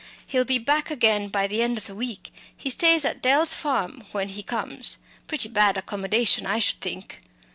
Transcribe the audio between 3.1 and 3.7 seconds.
Dell's